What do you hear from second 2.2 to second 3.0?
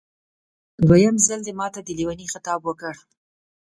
خطاب وکړ.